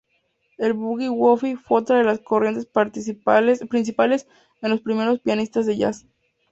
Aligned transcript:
El 0.57 0.73
Boogie-woogie 0.73 1.57
fue 1.57 1.81
otra 1.81 1.97
de 1.99 2.03
las 2.03 2.21
corrientes 2.21 2.65
principales 2.65 3.61
entre 3.61 4.69
los 4.71 4.81
primeros 4.81 5.19
pianistas 5.19 5.67
de 5.67 5.77
jazz. 5.77 6.07